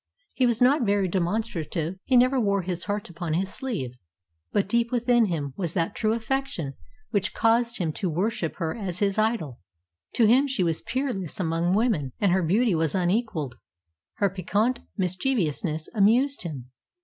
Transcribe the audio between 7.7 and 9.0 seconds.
him to worship her as